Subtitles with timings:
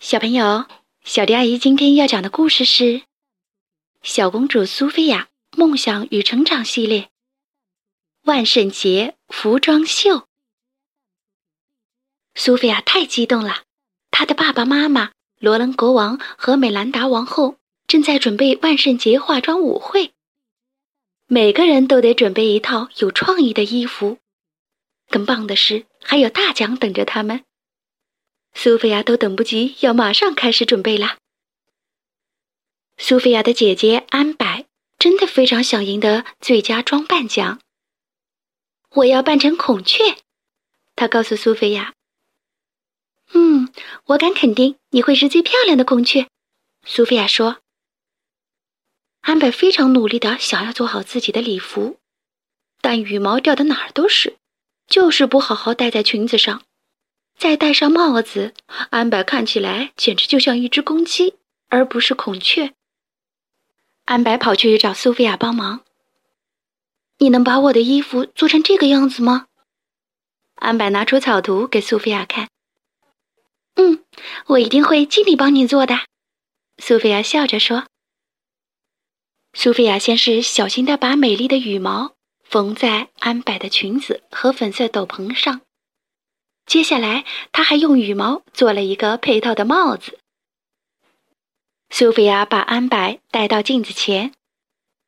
[0.00, 0.66] 小朋友，
[1.02, 2.84] 小迪阿姨今天要讲的故事是
[4.02, 7.02] 《小公主苏菲亚梦想与成长系列》
[8.24, 10.26] 万圣节服装秀。
[12.34, 13.62] 苏菲亚太激动了，
[14.10, 17.56] 她的爸爸妈妈罗伦国王和美兰达王后
[17.86, 20.12] 正在准备万圣节化妆舞会，
[21.26, 24.18] 每个人都得准备一套有创意的衣服。
[25.08, 27.44] 更棒的是，还有大奖等着他们。
[28.54, 31.18] 苏菲亚都等不及，要马上开始准备啦。
[32.96, 34.64] 苏菲亚的姐姐安柏
[34.98, 37.60] 真的非常想赢得最佳装扮奖。
[38.90, 40.16] 我要扮成孔雀，
[40.94, 41.92] 她告诉苏菲亚。
[43.32, 43.68] 嗯，
[44.04, 46.28] 我敢肯定你会是最漂亮的孔雀，
[46.86, 47.58] 苏菲亚说。
[49.22, 51.98] 安柏非常努力的想要做好自己的礼服，
[52.80, 54.36] 但羽毛掉的哪儿都是，
[54.86, 56.62] 就是不好好戴在裙子上。
[57.36, 58.54] 再戴上帽子，
[58.90, 61.34] 安柏看起来简直就像一只公鸡，
[61.68, 62.72] 而不是孔雀。
[64.04, 65.80] 安柏跑去找苏菲亚帮忙
[67.18, 69.46] ：“你能把我的衣服做成这个样子吗？”
[70.56, 72.48] 安柏拿出草图给苏菲亚看。
[73.76, 74.04] “嗯，
[74.46, 76.00] 我一定会尽力帮你做的。”
[76.78, 77.86] 苏菲亚笑着说。
[79.52, 85.60] 苏菲亚先是小心地把美丽的羽毛缝在安柏的裙子和粉色斗篷上。
[86.66, 90.18] 接下来，他还用羽毛做了一个配套的帽子。
[91.90, 94.32] 苏菲亚把安柏带到镜子前，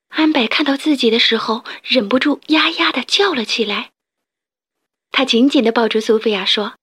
[0.09, 3.91] 安柏看到自己的时候，忍不住呀呀的叫了起来。
[5.11, 6.75] 他紧紧的抱住苏菲亚，说：“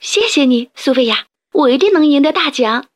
[0.00, 2.88] 谢谢你，苏菲亚，我一定能赢得大奖。”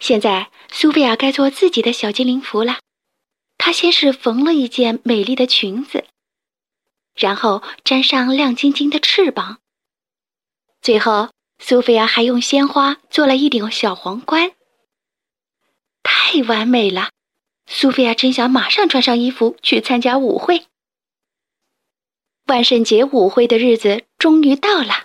[0.00, 2.78] 现在，苏菲亚该做自己的小精灵服了。
[3.58, 6.06] 她先是缝了一件美丽的裙子。
[7.14, 9.60] 然后粘上亮晶晶的翅膀。
[10.82, 14.52] 最后，苏菲亚还用鲜花做了一顶小皇冠，
[16.02, 17.10] 太完美了！
[17.66, 20.66] 苏菲亚真想马上穿上衣服去参加舞会。
[22.46, 25.04] 万圣节舞会的日子终于到了。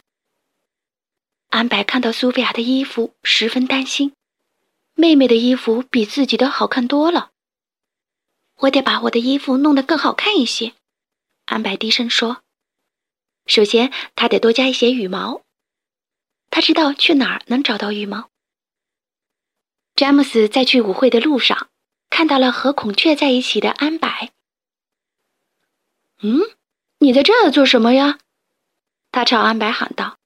[1.50, 4.12] 安柏看到苏菲亚的衣服，十分担心。
[4.96, 7.30] 妹妹的衣服比自己的好看多了，
[8.58, 10.74] 我得把我的衣服弄得更好看一些。
[11.50, 12.44] 安柏低声说
[13.48, 15.42] ：“首先，他得多加一些羽毛。
[16.52, 18.30] 他知道去哪儿能找到羽毛。”
[19.98, 21.70] 詹姆斯在去舞会的路上
[22.10, 24.08] 看到了和孔雀在一起的安柏。
[26.22, 26.40] “嗯，
[27.00, 28.20] 你在这儿做什么呀？”
[29.12, 30.20] 他朝安柏喊道。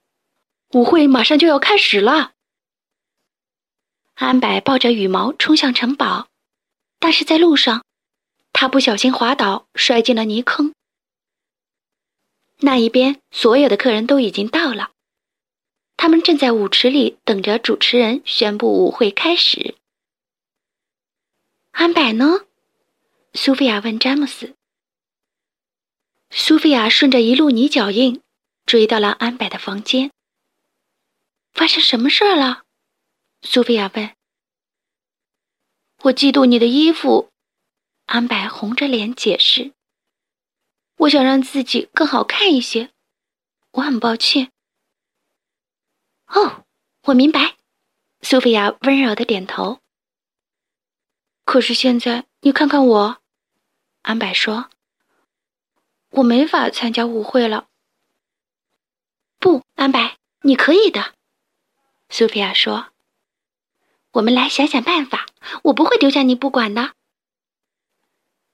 [0.72, 2.32] “舞会马上就要开始了。”
[4.16, 6.28] 安柏抱着羽毛冲向城堡，
[6.98, 7.85] 但是在路上。
[8.58, 10.72] 他不小心滑倒，摔进了泥坑。
[12.60, 14.92] 那一边所有的客人都已经到了，
[15.98, 19.74] 他们正在舞池里等着主持人宣布舞会开始。
[21.72, 22.46] 安柏呢？
[23.34, 24.54] 苏菲亚问詹姆斯。
[26.30, 28.22] 苏菲亚顺着一路泥脚印
[28.64, 30.10] 追到了安柏的房间。
[31.52, 32.62] 发生什么事儿了？
[33.42, 34.16] 苏菲亚问。
[36.04, 37.28] 我嫉妒你的衣服。
[38.06, 39.72] 安柏红着脸解释
[40.98, 42.90] ：“我想让自己更好看一些，
[43.72, 44.52] 我很抱歉。”
[46.28, 46.64] 哦，
[47.02, 47.56] 我明白。
[48.22, 49.80] 苏菲亚温柔的点头。
[51.44, 53.22] 可是现在你看看我，
[54.02, 54.70] 安柏说
[56.10, 57.68] ：“我没法参加舞会了。”
[59.38, 61.14] 不，安柏，你可以的。
[62.08, 62.92] 苏菲亚说
[64.12, 65.26] ：“我们来想想办法，
[65.64, 66.94] 我不会丢下你不管的。”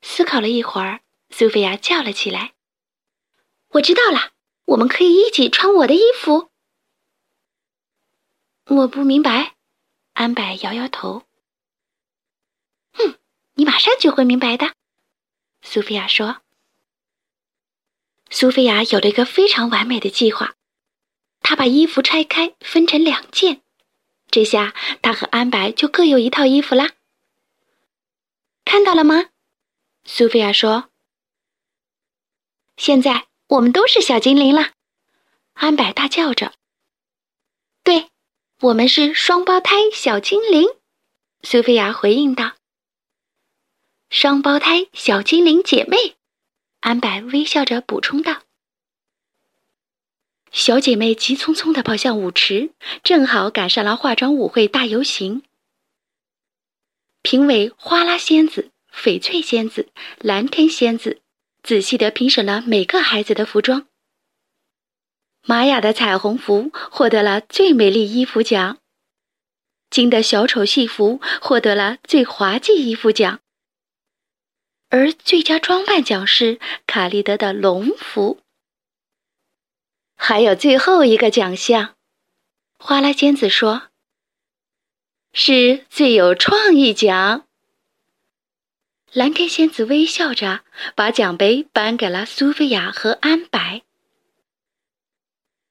[0.02, 2.52] 思考了一会儿，苏菲亚叫了起来
[3.70, 4.32] ：“我知道了，
[4.66, 6.50] 我们可以一起穿我的衣服。”
[8.66, 9.54] 我不明白，
[10.12, 11.22] 安柏摇摇头。
[12.92, 13.16] “哼，
[13.54, 14.74] 你马上就会明白的。”
[15.62, 16.42] 苏菲亚说。
[18.30, 20.54] 苏菲亚有了一个非常完美的计划，
[21.40, 23.60] 她把衣服拆开，分成两件，
[24.30, 26.92] 这下她和安柏就各有一套衣服啦。
[28.64, 29.31] 看到了吗？
[30.04, 30.90] 苏菲亚说
[32.76, 34.72] ：“现在我们都是小精灵了。”
[35.54, 36.54] 安柏大叫着
[37.84, 38.10] ：“对，
[38.60, 40.68] 我们是双胞胎小精灵。”
[41.44, 42.56] 苏菲亚回应道
[44.10, 46.16] ：“双胞胎小精灵姐妹。”
[46.80, 48.42] 安柏微笑着补充道
[50.50, 52.72] ：“小姐妹急匆匆的跑向舞池，
[53.04, 55.44] 正好赶上了化妆舞会大游行。
[57.22, 58.71] 评委花拉仙子。
[58.94, 61.20] 翡翠仙子、蓝天仙子
[61.62, 63.88] 仔细的评审了每个孩子的服装。
[65.44, 68.78] 玛雅的彩虹服获得了最美丽衣服奖，
[69.90, 73.40] 金的小丑戏服获得了最滑稽衣服奖，
[74.88, 78.40] 而最佳装扮奖是卡利德的龙服。
[80.14, 81.96] 还有最后一个奖项，
[82.78, 83.90] 花拉仙子说，
[85.32, 87.48] 是最有创意奖。
[89.12, 90.64] 蓝天仙子微笑着
[90.94, 93.82] 把奖杯颁给了苏菲亚和安白。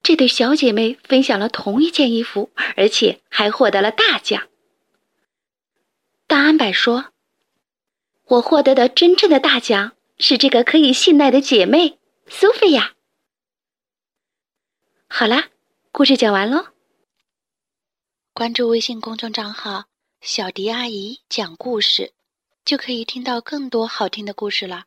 [0.00, 4.48] 这对小姐妹分享了同一件衣服，而且还获得了大奖。
[6.28, 7.12] 大安柏说
[8.26, 11.98] ：“我获得的真正的大奖是这个可以信赖的姐妹
[12.28, 12.94] 苏菲亚。”
[15.08, 15.48] 好啦，
[15.90, 16.66] 故事讲完喽。
[18.32, 19.86] 关注微信公众账号
[20.22, 22.12] “小迪阿姨讲故事”，
[22.64, 24.84] 就可以听到更多好听的故事了。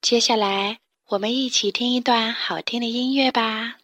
[0.00, 0.78] 接下来，
[1.08, 3.77] 我们一起听一段好听的音乐吧。